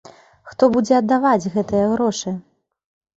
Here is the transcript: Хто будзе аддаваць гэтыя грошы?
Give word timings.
Хто 0.53 0.69
будзе 0.75 0.93
аддаваць 1.01 1.51
гэтыя 1.57 1.91
грошы? 1.93 2.33